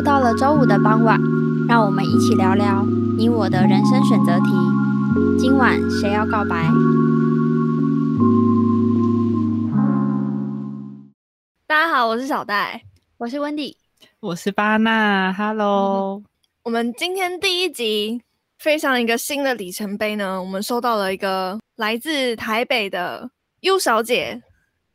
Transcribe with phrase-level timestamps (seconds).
[0.00, 1.20] 又到了周五的傍晚，
[1.68, 2.82] 让我们一起聊聊
[3.18, 4.46] 你我的人生选择题。
[5.38, 6.56] 今晚谁要告白？
[11.66, 12.82] 大家好，我是小戴，
[13.18, 13.76] 我是温迪，
[14.20, 15.34] 我是巴娜。
[15.34, 16.22] Hello，
[16.62, 18.22] 我们今天第一集
[18.58, 20.42] 飞上一个新的里程碑呢。
[20.42, 23.30] 我们收到了一个来自台北的
[23.60, 24.40] U 小姐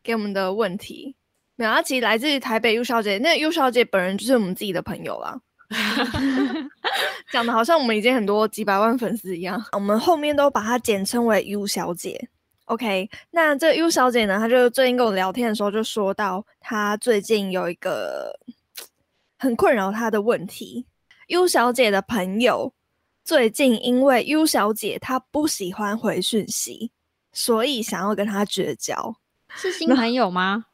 [0.02, 1.16] 给我们的问题。
[1.56, 5.40] 没有，其实来自于台北 U 小姐，那 U 小姐本人就是我们自己的朋友啦。
[7.32, 12.30] 讲的好像我们已经很多几百万粉丝一样，我们后面都把她简称为 U 小姐。
[12.66, 18.38] OK，那这 U 小姐呢，她就最近跟我聊天的时候就说到，她最近有一个
[19.38, 20.86] 很困扰她的问题。
[21.28, 22.74] U 小姐的朋友
[23.24, 26.92] 最近因为 U 小姐她不喜欢回讯息，
[27.34, 29.16] 所以想要跟她绝交。
[29.56, 30.66] 是新朋友吗？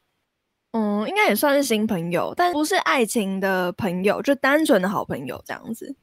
[0.72, 5.94] 嗯，应该也算是新朋友，但不是爱情的朋友，就单纯的好朋友这样子。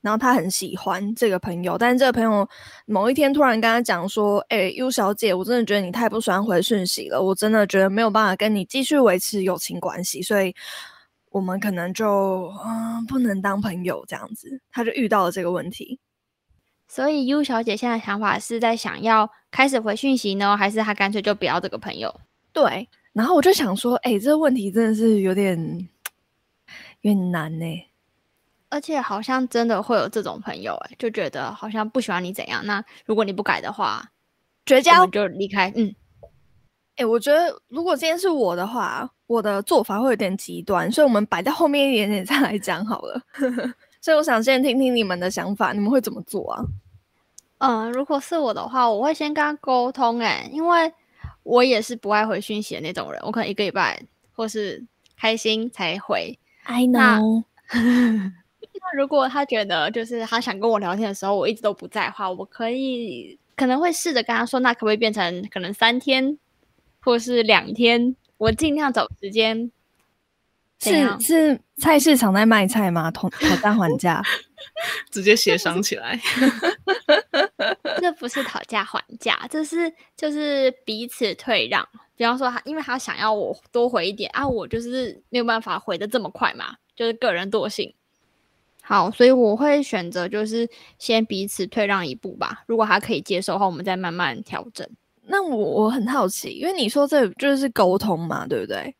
[0.00, 2.48] 然后他很喜欢这个朋友，但是这个朋友
[2.86, 10.54] 某一天突然跟他讲说：“哎，U 小姐，我真的觉得你太不喜欢回讯息了，我真的觉得没有办法跟你继续维持友情关系，所以
[11.28, 16.00] 我们可能就嗯不能当朋友这样子。”他就遇到了这个问题。
[16.88, 22.20] 所以 U 小姐现在想法是在想要开始回讯息呢，还是她干脆就不要这个朋友？
[22.52, 22.88] 对。
[23.12, 25.58] 然后我就想说，哎，这个问题真的是有点
[27.00, 27.86] 有点难呢。
[28.68, 32.64] 而且好像真的会有这种朋友，哎，就觉得好像不喜欢你怎样。
[32.64, 34.08] 那如果你不改的话，
[34.64, 35.72] 绝交就离开。
[35.74, 35.92] 嗯，
[36.94, 43.20] 哎，我觉得如果今天是我的话，我的做法会有点极端，所以我们摆在后面一点点再来讲好了。
[44.00, 46.62] 所以我想先听听你们的想法，你们会怎么做啊？
[47.58, 50.92] 嗯，如果是我的话，我会先跟他沟通，哎，因为。
[51.50, 54.00] 我也是不爱回讯息的那种人，我可能一个礼拜
[54.32, 54.84] 或是
[55.18, 56.38] 开心才回。
[56.62, 57.42] I know。
[57.72, 66.38] 那如果他觉得就是他想跟我聊天的时候，我一直都不在的话，我可以可能会试着跟他说，那可不可以变成可能三天
[67.00, 68.14] 或是两天？
[68.38, 69.72] 我尽量找时间。
[70.80, 73.10] 是 是菜市场在卖菜吗？
[73.10, 74.22] 讨讨价还价，
[75.10, 76.18] 直接协商起来。
[78.00, 81.86] 这不是讨价还价，这是就是彼此退让。
[82.16, 87.94] 比方说，他因为他想要我多回一点啊，我就是没有办法回的这么快嘛，就是个人惰性。
[88.82, 90.68] 好，所以我会选择就是
[90.98, 92.64] 先彼此退让一步吧。
[92.66, 94.88] 如果他可以接受的话，我们再慢慢调整。
[95.22, 98.94] 那我我很好奇，因为你说这就是沟通嘛，对不对？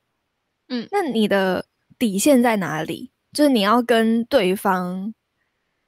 [0.69, 1.67] 嗯，那你的
[1.99, 3.11] 底线在哪里？
[3.33, 5.13] 就是你要跟对方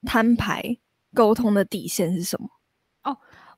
[0.04, 0.76] 摊牌
[1.14, 2.48] 沟通的底线是什么？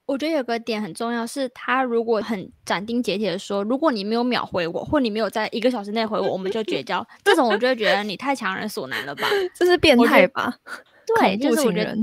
[0.06, 7.06] 我觉得有个点很重要，是他如果很斩钉截铁的说，如果你没有秒回我，或你没有在一个小时内回我，我们就绝交。
[7.24, 9.26] 这种我就会觉得你太强人所难了吧？
[9.56, 10.54] 这是变态吧？
[11.06, 11.96] 对，就是我觉得，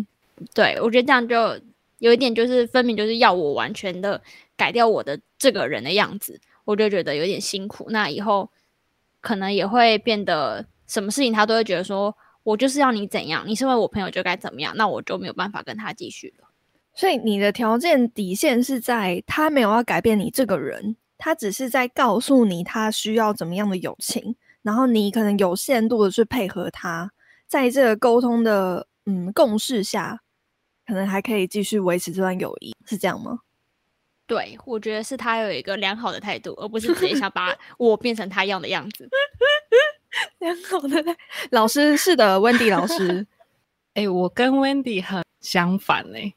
[0.53, 1.59] 对我觉得这样就
[1.99, 4.19] 有一点，就是分明就是要我完全的
[4.57, 7.85] 改掉我的这个人的样子，我就觉得有点辛苦。
[7.91, 8.49] 那以后
[9.19, 16.47] 可能也会变得什么事情他都会觉得说我就是要你怎样，你身为我朋友就该怎么样，那我就没有办法跟他继续了。
[16.93, 27.11] 所以你的条件底线是在他没有要改变你这个人，他只是在告诉你他需要怎么样的友情，然后你可能有限度的去配合他，
[27.47, 30.21] 在这个沟通的嗯共识下，
[30.85, 33.39] 可能还可以继续维持这段友谊，是这样吗？
[34.27, 39.09] 对，我觉得是他有一个良好的态度，而不是直接想把 我变成他要的样子。
[40.39, 41.03] 良好的
[41.51, 43.25] 老师是的，温迪老师，
[43.93, 46.33] 哎， 我跟温迪很相反哎。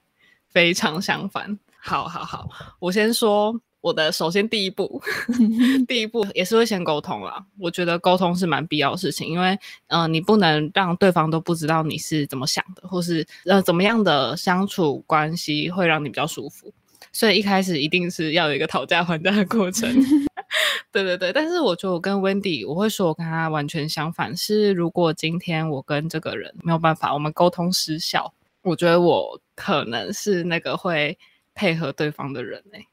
[0.54, 2.48] 非常相反，好好好，
[2.78, 5.03] 我先说我的，首先第一步，
[5.87, 7.44] 第一步也是会先沟通啦。
[7.59, 16.72] 我觉得沟通是蛮必要的事情，因为，嗯，你不能让对方都不知道你是怎么想的，或是呃怎么样的相处关系会让你比较舒服。
[17.12, 19.92] 所以一开始一定是要有一个讨价还价的过程。
[20.91, 28.33] 对对对，但是我觉得我跟 Wendy，我会说我跟他完全相反，是如果今天我跟这个人没有办法，我们沟通失效。
[28.65, 31.16] 我觉得我可能是那个会
[31.55, 32.84] 配合对方的人诶。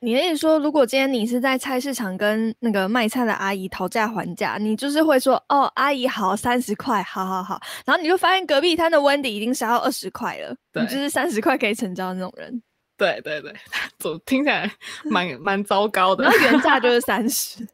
[0.00, 12.62] 你的意思说，如果今天你是在菜市场跟那个卖菜的阿姨讨价还价，你就是会说：“哦，阿姨好，三十块，好好好。”然后你就发现隔壁摊的温迪已经杀到二十块了，你就是三十块可以成交的那种人。
[12.96, 13.52] 对对对，
[13.98, 14.70] 总听起来
[15.04, 16.22] 蛮 蛮糟糕的。
[16.22, 17.66] 然后原 价就是三十，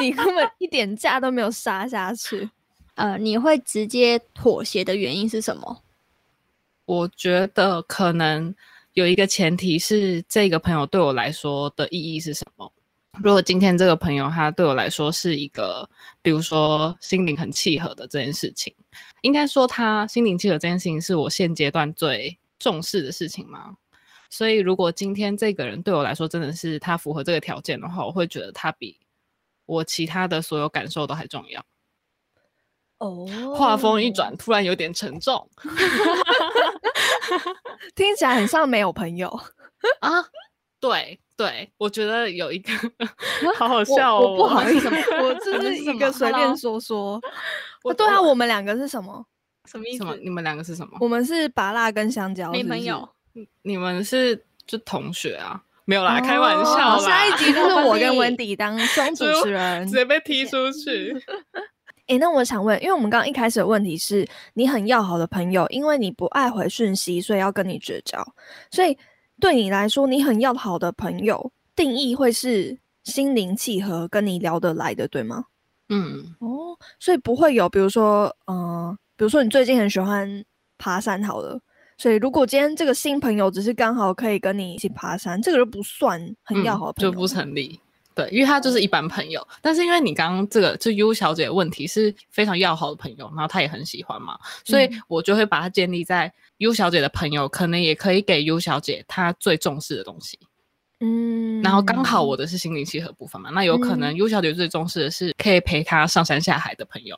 [0.00, 2.50] 你根本一点价都没有杀下去。
[2.96, 5.80] 呃，你会直接妥协的原因是什么？
[6.88, 8.52] 我觉得可能
[8.94, 12.72] 有一个前提是，这个朋友对我来说的意义是什么？
[13.22, 15.86] 如果今天这个朋友他对我来说是一个，
[16.22, 18.74] 比如说心灵很契合的这件事情，
[19.20, 23.76] 应该说他心灵契合这件事情是我现阶段最重视的事情吗？
[24.30, 28.98] 所以如果今天这个人对我来说真的是他符合这个条件的话，我会觉得他比
[29.66, 31.62] 我其他的所有感受都还重要。
[32.98, 35.48] 哦，话锋一转，突然有点沉重，
[37.94, 39.28] 听起来很像没有朋友
[40.00, 40.24] 啊。
[40.80, 42.72] 对对，我觉得有一个
[43.56, 47.20] 好好笑哦，我不好意思，我 这是一个随便说说。
[47.82, 49.24] 我对啊，我们两个是什么？
[49.64, 50.04] 什么意思？
[50.22, 50.96] 你们两个是什么？
[51.00, 53.08] 我们是拔辣跟香蕉，没朋友。
[53.62, 55.62] 你们是就同学啊？
[55.84, 56.98] 没有啦，开玩笑。
[56.98, 61.14] 下一集就是我跟温迪当双主持人，直接被踢出去。
[62.08, 68.26] 哎，那我想问，因为我们刚刚一开始的问题是你很要好的朋友，因为你不爱回讯息，所以要跟你绝交。
[68.70, 68.96] 所以
[69.38, 75.44] 对你来说，你很要好的朋友定义会是心灵契合、跟你聊得来的，对吗？
[75.90, 80.44] 嗯，哦，所以不会有，比如说，嗯，比如说你最近很喜欢
[80.78, 81.60] 爬山，好了，
[81.98, 87.78] 所以如果今天这个新朋友只是刚好可以跟你一起爬山，这个就不算很要好的朋友，就不成立。
[88.18, 100.36] 对，因为他就是一般朋友，但是因为你刚刚这个就 U 小姐的问题是非常要好的朋友，然后她也很喜欢嘛，所以我就会把它建立在 U 小姐的朋友可能也可以给 U 小姐她最重视的东西，
[100.98, 107.16] 嗯，然后刚好我的是心灵契合部分嘛，那有可能 U 小姐最重视的是可以陪她上山下海的朋友。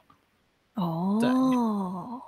[0.75, 2.21] 哦，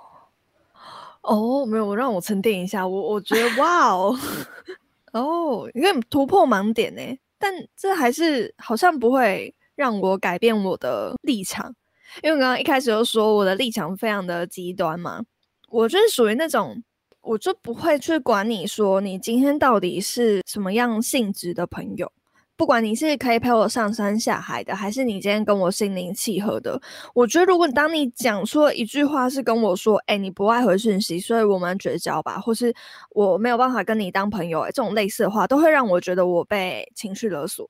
[1.21, 4.17] 哦，没有，让我沉淀一下，我我觉得 哇哦，
[5.13, 7.19] 哦，你看突破盲点呢。
[7.43, 11.75] 但这还是好像不会让我改变我的立场，
[12.21, 15.21] 因为我刚刚一开始就说我的立场非常的极端嘛，
[15.67, 16.81] 我就是属于那种，
[17.19, 22.09] 我就不会去管你说你今天到底是什么样性质的朋友。
[22.55, 26.79] 不管你是可以陪我上山下海的，还是你今天跟我心灵契合的，
[27.15, 32.71] 我觉得如果当你讲出一句话是跟我说，哎，你不爱回讯息，所以我们绝交吧，或是
[33.09, 37.67] 我没有办法跟你当朋友，哎，这种类似的话，都会让我觉得我被情绪勒索。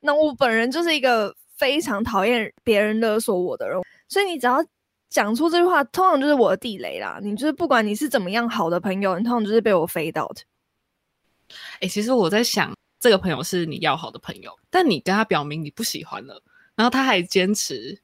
[0.00, 4.64] 那我本人就是一个非常讨厌别人勒索我的人，所以你只要
[5.10, 7.18] 讲出这句话，通常就是我的地雷啦。
[7.20, 10.42] 你就是不管你是怎么样好的朋友，你通常就是被我飞到的。
[11.80, 12.72] 哎，其实我在想。
[13.02, 16.40] 这个朋友是你要好的朋友，但你跟他表明你不喜欢了，
[16.76, 17.98] 然后他还坚持，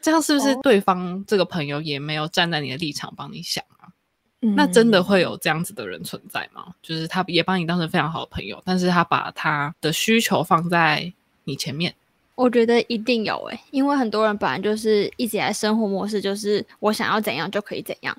[0.00, 3.86] 这样是不是对方这个朋友也没有站在你的立场帮你想啊？
[4.40, 6.74] 那真的会有这样子的人存在吗？
[6.82, 11.12] 就是他也把你当成非常好的朋友，但是他把他的需求放在
[11.44, 11.94] 你前面。
[12.34, 18.16] 我觉得一定有诶，因为很多人本来就是一直在生活模式，就是我想要怎样就可以怎样。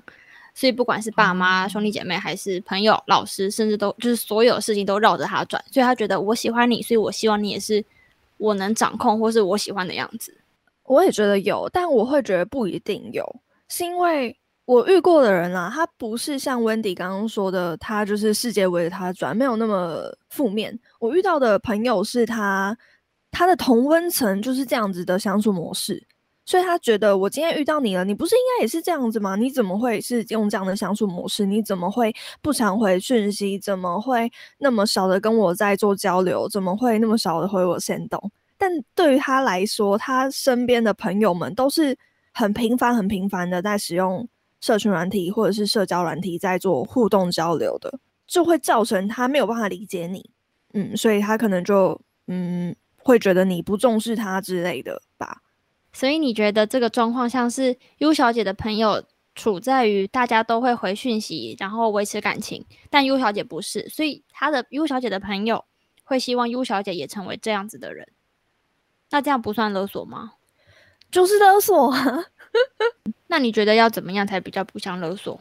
[0.54, 5.62] 所以不管是爸妈、兄弟姐妹，还是朋友、老师，甚至都就是所有事情都绕着他转。
[5.70, 7.84] 所以他觉得我喜欢你，所以我希望你也是
[8.36, 10.36] 我能掌控或是我喜欢的样子。
[10.84, 13.24] 我也觉得有，但我会觉得不一定有，
[13.68, 20.78] 是因为我遇过的人啊，他不是像温迪刚刚说的，他就是世界围着他转，没有那么负面。
[20.98, 22.76] 我遇到的朋友是他，
[23.30, 26.02] 他的同温层就是这样子的相处模式。
[26.52, 29.36] 所以他觉得我今天遇到你了，你不是应该也是这样子吗？
[29.36, 31.46] 你怎么会是用这样的相处模式？
[31.46, 33.58] 你怎么会不常回讯息？
[33.58, 36.46] 怎么会那么少的跟我在做交流？
[36.46, 38.30] 怎么会那么少的回我先动？
[38.58, 41.96] 但对于他来说，他身边的朋友们都是
[42.34, 44.28] 很频繁、很频繁的在使用
[44.60, 50.28] 社群软体或者是社交软体在做互动交流的，就会造成他没有办法理解你。
[50.74, 55.38] 嗯，所以他可能就嗯会觉得你不重视他之类的吧。
[55.92, 65.64] 所以你觉得这个状况像是 U 小姐的朋友处在于大家都会回讯息，然后维持感情，但 U 小姐不是，所以她的 U 小姐的朋友
[66.04, 68.08] 会希望 U 小姐也成为这样子的人。
[69.10, 70.32] 那这样不算勒索吗？
[71.10, 72.24] 就是勒索啊！
[73.28, 75.38] 那你觉得要怎么样才比较不像勒索？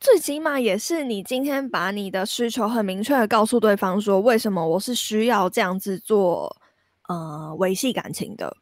[0.00, 6.56] 最起码也是你今天把你的需求很明确的告诉对方，说为什么我是需要这样子做，
[7.08, 8.56] 呃，维系感情的。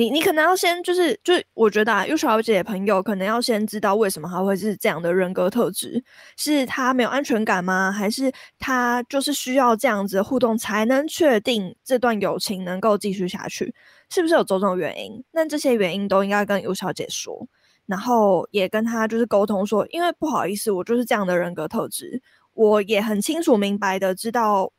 [0.00, 6.02] 你你可能要先就是就是我觉得啊，优小姐朋友可能要先知道为什么他会是这样的人格特质，
[6.38, 7.92] 是他没有安全感吗？
[7.92, 13.74] 还是他就是需要这样子互动才能确定这段友情能够继续下去？
[14.08, 15.22] 是不是有种种原因？
[15.32, 17.46] 那这些原因都应该跟优小姐说，
[17.84, 22.22] 然后也跟他就是沟通说，因为不好意思，我就是这样的人格特质，
[22.54, 24.72] 我也很清楚明白的知道。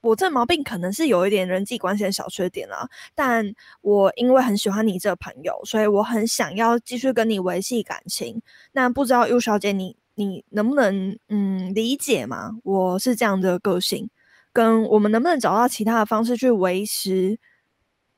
[0.00, 8.40] 我这毛病可能是有一点人际关系的小缺点啦，但我因为很喜欢你这个朋友，所以我很想要继续跟你维系感情。
[8.72, 12.52] 那不知道 U 小姐，你你能不能嗯理解吗？
[12.64, 14.08] 我是这样的个性，
[14.52, 17.38] 跟我们能不能找到其他的方式去维持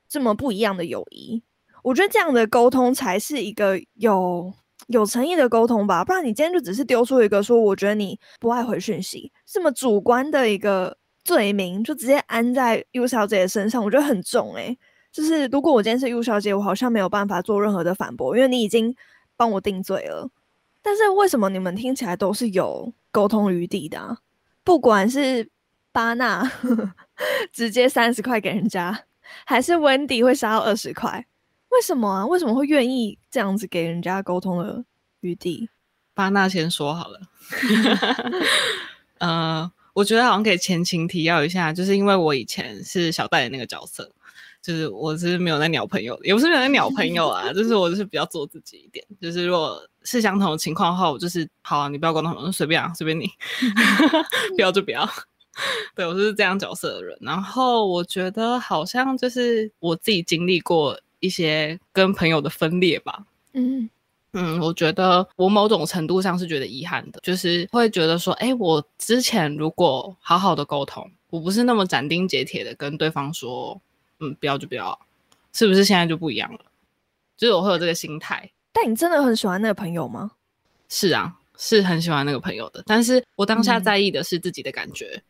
[0.08, 1.42] 这么不一样的友谊？
[1.82, 4.52] 我觉得这样的沟通才是一个有
[4.86, 6.04] 有诚意的沟通吧。
[6.04, 14.76] 不然你今天就只是丢出一个说，我觉得你不爱回讯息，这么主观的一个罪名，就直接安在 U 小姐的身上，我觉得很重诶、
[15.12, 18.94] 就是如果我今天是 U 小姐，我好像没有办法做任何的反驳，因为你已经
[19.36, 20.28] 帮我定罪了。
[20.82, 24.18] 但是为什么你们听起来都是有沟通余地的、
[24.64, 25.48] 不管是
[25.92, 26.50] 巴纳
[27.52, 29.04] 直接三十块给人家，
[29.44, 31.24] 还是温迪会杀到二十块，
[31.68, 32.26] 为什么啊？
[32.26, 34.84] 为什么会愿意这样子给人家沟通的
[35.20, 35.68] 余地？
[36.14, 37.20] 巴纳先说好了。
[39.18, 44.10] 呃，我觉得好像可以前情提要一下，就是因为我以前是小戴的那个角色，
[44.62, 49.04] 就是我是没有在鸟朋友，也不是没有在鸟朋友啊，就是我就是比较做自己一点。
[49.20, 53.30] 就是如果是相同的情况的话，我就是好啊，你不要沟通，我随便啊，随便你，
[54.56, 55.08] 不要就不要。
[55.94, 57.14] 对我就是这样角色的人。
[57.20, 63.26] 然后我觉得好像就是我自己经历过一些跟朋友的分裂吧。
[63.52, 63.90] 嗯
[64.32, 73.80] 嗯，我觉得我某种程度上是觉得遗憾的，就是会觉得说，哎，我之前如果好好的沟通，我不是那么斩钉截铁的跟对方说，
[74.20, 74.98] 嗯，不要就不要，
[75.52, 76.60] 是不是现在就不一样了？
[77.36, 78.50] 就是我会有这个心态。
[78.72, 80.30] 但你真的很喜欢那个朋友吗？
[80.88, 85.22] 是啊，是很喜欢那个朋友的，但是我当下在意的是自己的感觉。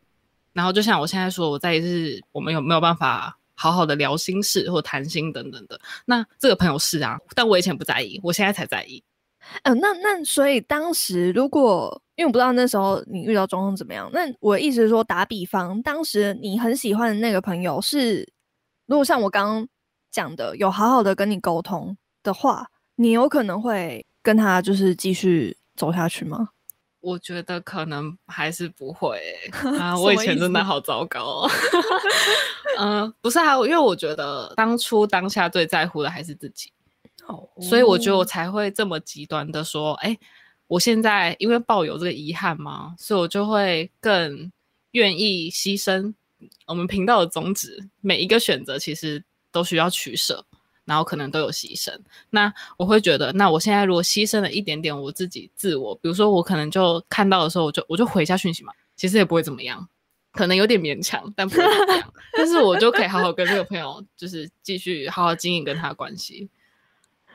[0.52, 5.80] 然后就像我现在说，我在意是我们有没有办法好好的聊心事或谈心等等的。
[6.06, 9.02] 那这个朋友是啊，但我以前不在意，我现在才在意。
[9.62, 18.32] 嗯、呃，那那所以当时如果因为我不知道那时候你遇到状况怎么样，那我的意思是说，打比方，当时你很喜欢的那个朋友是，
[18.86, 19.68] 如果像我刚刚
[20.10, 26.50] 讲的，有好好的跟你沟通的话，你有可能会跟他就是继续走下去吗？
[27.02, 29.18] 我觉得可能还是不会、
[29.52, 29.98] 欸、 啊！
[29.98, 31.50] 我以前真的好糟糕、哦。
[32.78, 36.72] 嗯、 呃，不是啊，因为我觉得当初当下最在乎的还是自己，
[37.26, 40.20] 哦，所以我觉得我才会这么极端的说，哎、欸，
[40.68, 44.50] 我现在因为抱有这个遗憾嘛，所以我就会更
[44.92, 46.14] 愿意牺牲
[46.66, 50.44] 我们频道的宗旨，每一个选择其实都需要取舍。
[50.84, 51.96] 然后可能都有牺牲，
[52.30, 59.88] 那我会觉得，那我现在如果牺牲了一点点我自己自我，比如说我可能就看到的时候，我就我就回一下讯息嘛，其实也不会怎么样，
[60.32, 66.48] 可能有点勉强，但不会怎么样，但是我就可以好好跟这个朋友，就是继续好好经营跟他的关系。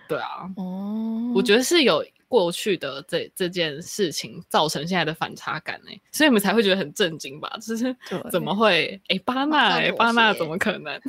[0.10, 7.50] 对啊，哦，我觉得是有过去的这这件事情造成现在的反差感呢、欸，所以你们才会觉得很震惊吧？
[7.62, 7.96] 就是
[8.32, 9.00] 怎么会？
[9.08, 11.02] 哎，巴纳，哎，巴纳怎么可能？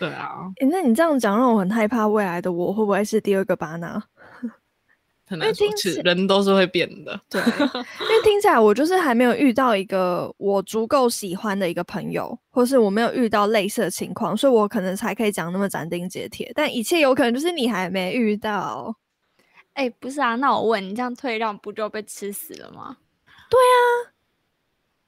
[0.00, 4.02] 对啊，欸，那你这样讲让我很害怕，未来的我会不会是第二个巴纳？
[5.28, 5.68] 很难说，
[6.02, 7.20] 人都是会变的。
[7.28, 16.50] 对，因为听起来我就是还没有遇到一个我足够喜欢的一个朋友，或是我没有遇到类似的情况，所以我可能才可以讲那么斩钉截铁。
[16.54, 18.96] 但一切有可能就是你还没遇到。
[19.74, 22.96] 哎、欸，不是啊，那我问你，这样退让不就被吃死了吗？
[23.50, 24.10] 对啊，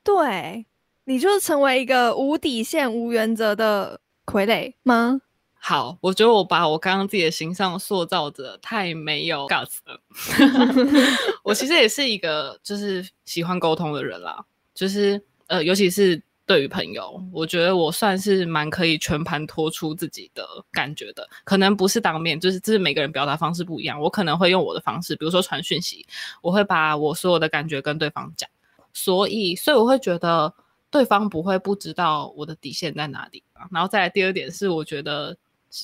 [0.04, 0.66] 对，
[1.04, 3.98] 你就是成为一个无底线、无原则的。
[4.32, 5.20] 傀儡吗？
[5.64, 10.00] 好，我觉得我把我刚刚自己的形象塑造的太没有 guts 了。
[11.44, 21.28] 我其实也是一个就是喜欢沟通的人啦，就是呃，尤其是对于朋友，我觉得我算是蛮可以全盘托出自己的感觉的。
[21.44, 24.00] 可能不是当面，就是这是每个人表达方式不一样。
[24.00, 26.04] 我可能会用我的方式，比如说传讯息，
[26.40, 28.50] 我会把我所有的感觉跟对方讲。
[28.92, 30.52] 所以，所以我会觉得。
[30.92, 35.34] 对方不会不知道我的底线在哪里，然后再来第二点是，我觉得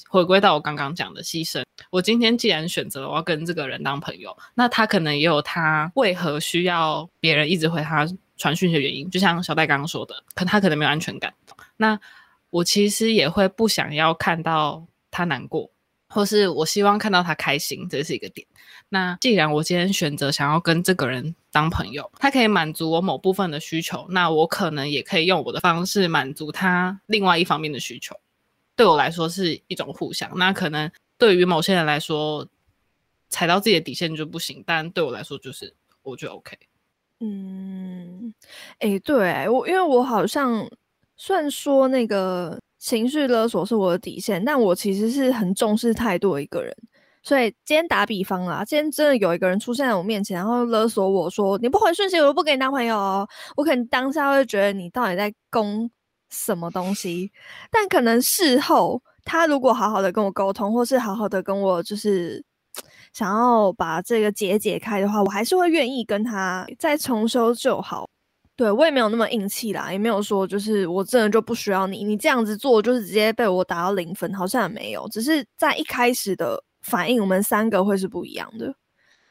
[0.09, 1.65] 回归到我刚刚讲的牺牲。
[1.91, 9.09] 我今天既然选择了我要跟这个人当朋友，那他可能也有他为何需要别人一直回他传讯的原因。
[9.11, 11.33] 就像小戴刚刚说的，可他可能没有安全感。
[11.79, 11.99] 那
[12.51, 15.71] 我其实也会不想要看到他难过，
[16.09, 18.47] 或是我希望看到他开心，这是一个点。
[18.89, 28.17] 那既然我今天选择想要跟这个人当朋友，他可以满足我某部分的需求，那我可能也可以用我的方式满足他另外一方面的需求。
[28.75, 30.31] 对我来说是一种互相。
[30.39, 32.49] 那可能对于某些人来说，
[33.29, 36.57] 踩到自己的底线就不行，但对我来说就是我覺得 OK。
[37.21, 38.33] 嗯，
[38.79, 40.67] 誒、欸，對我，因为我好像
[41.17, 46.75] 算说那个情绪勒索是我的底线，但我其实是很重视态度的一个人。
[47.23, 53.29] 所以今天打比方啦，今天真的有一个人出现在我面前，然后勒索我说你不回訊息，我不给你當朋友哦。
[53.59, 55.91] 我可能当下会觉得你到底在攻
[56.31, 57.31] 什么东西，
[57.71, 62.43] 但可能事后他如果好好的跟我沟通，或是好好的跟我就是
[63.13, 68.09] 想要把这个结解开的话，我还是会愿意跟他再重修旧好。
[68.59, 78.75] 对我也没有那么硬气啦，也没有说就是我真的就不需要你，你这样子做就是直接被我打到零分，好像也没有，只是在一开始的反应，我们三个会是不一样的。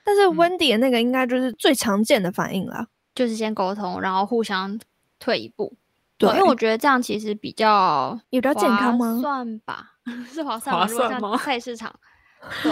[0.05, 4.79] 但是 Wendy 的那个应该就是最常见的反应啦，就是先沟通，然后互相
[5.19, 5.75] 退一步。
[6.17, 9.19] 对，因为我觉得这样其实比较也比较健康吗？
[9.21, 9.91] 算吧，
[10.31, 10.87] 是划算划吗？
[10.89, 11.93] 如果算吗像菜市场，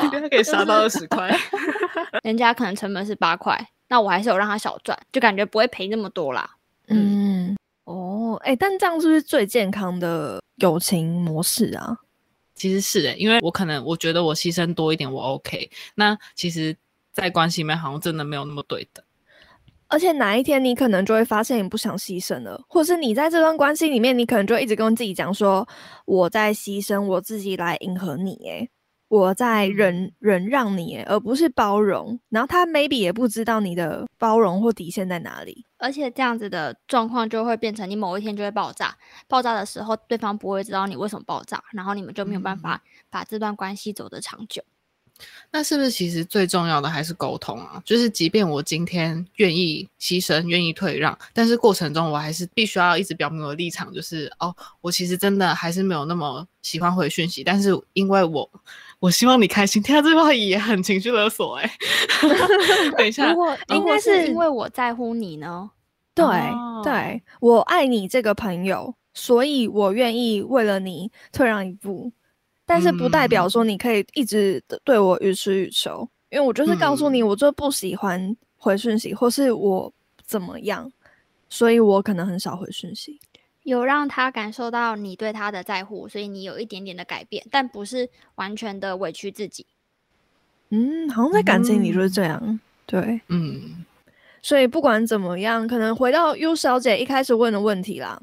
[0.02, 1.38] 应该 可以杀到二十块。
[2.24, 6.50] 人家可能成本是八块，那我还是有让他小赚，就感觉不会赔那么多啦。
[6.88, 11.98] 嗯，哦，哎、但这样是不是最健康的友情模式啊？
[12.56, 16.74] 其实是诶、因为我可能我觉得我牺牲多一点我 OK，那其实，
[17.12, 19.04] 在关系里面好像真的没有那么对等。
[19.88, 25.68] 而且哪一天你可能就会发现你不想牺牲了，或是你在这段关系里面，你可能就一直跟自己讲说，
[26.06, 28.70] 我在牺牲我自己来迎合你，诶，
[29.16, 32.20] 我在忍忍让你，而不是包容。
[32.30, 35.66] 然后他 maybe 也不知道你的包容或底线在哪里。
[35.78, 38.96] 而且这样子的状况就会变成你某一天就会爆炸，
[39.28, 44.64] 爆炸的时候对方不会知道你为什么爆炸，然后你们就没有办法把这段关系走得长久。
[45.50, 47.82] 那是不是其实最重要的还是沟通啊？
[47.86, 58.50] 就是即便我今天愿意牺牲、愿意退让，但是过程中我还是必须要一直表明我的立场，就是哦，我其实真的还是没有那么喜欢回讯息，但是因为我
[59.00, 59.82] 我希望你开心。
[59.84, 61.72] 听到这句话也很情绪勒索哎、
[62.98, 65.70] 等一下如，果应该是是因为我在乎你呢？
[66.14, 72.12] 对、哦对，我爱你这个朋友，所以我愿意为了你退让一步，
[72.66, 79.92] 但是不代表嗯说你可以一直地对我予取予求，因为我就是告诉你，嗯我就不喜欢回讯息，或是我
[80.26, 80.90] 怎么样，
[81.50, 83.20] 所以我可能很少回讯息。
[83.66, 89.66] 有让他感受到你对他的在乎，所以你有一点点的改变，但不是完全的委屈自己。
[90.70, 93.22] 嗯，好像在感情里就是嗯这样，对。
[93.28, 93.84] 嗯，
[94.42, 98.22] 所以不管怎么样，可能回到 U 小姐一开始问的问题啦，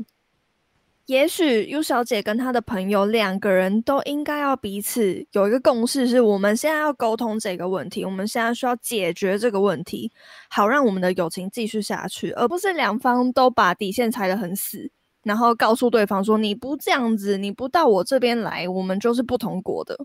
[1.07, 10.13] 也许 U 小姐跟她的朋友两个人都应该要彼此有一个共识，是我们现在要沟通这个问题，我们现在需要解决这个问题，
[10.49, 14.91] 好让我们的友情继续下去，而不是两方都把底线踩得很死，
[15.25, 19.99] 然后告诉对方说你不这样子，你不到我这边来，我们就是不同国的。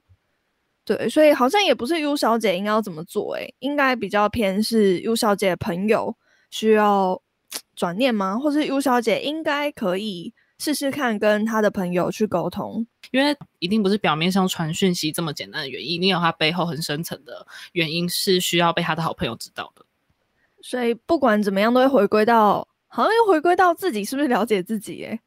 [0.86, 6.16] 对，所以好像也不是 U 小姐应该要怎么做、欸，应该比较偏是 U 小姐的朋友
[6.50, 7.22] 需要
[7.76, 8.40] 转念吗？
[8.40, 12.88] 或是 U 小姐应该可以试试看跟她的朋友去沟通？
[13.12, 19.86] 因为一定不是表面上传讯息这么简单的原因，一定有她背后很深层的原因是需要被她的好朋友知道的。
[20.62, 22.66] 所以不管怎么样，都会回归到
[22.98, 25.20] 好像又回归到自己是不是了解自己、欸，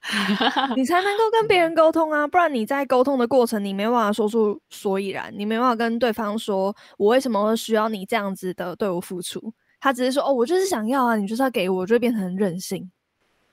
[0.76, 9.52] 你才能够跟别人沟通啊，不然你在沟通的过程，你没办法说出所以然，你没办法跟对方说我为什么会需要你这样子的对我付出。
[9.80, 12.88] 他只是说哦，我就是想要啊，你就是要给我，就会变成很任性。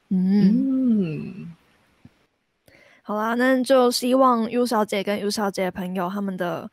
[0.09, 1.55] 嗯，嗯，
[3.01, 6.69] 好啦，那就希望 U 小姐跟 U 小姐的朋友他们的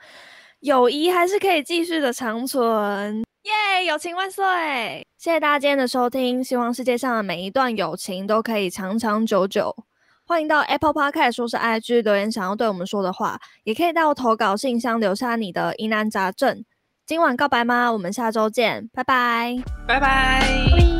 [0.60, 3.24] 友谊还是可以继续的长存。
[3.44, 5.06] 耶友情万岁！
[5.18, 9.76] 谢谢大家今天的收听，希望世界上的每一段友情都可以长长久久。
[10.24, 16.64] 欢迎到 Apple Podcast 说是 IG 留言想要对我们说的话，也可以到投稿信箱留下你的疑难杂症。
[17.04, 17.92] 今晚告白吗？
[17.92, 19.62] 我们下周见，拜拜。
[19.86, 20.93] 拜拜。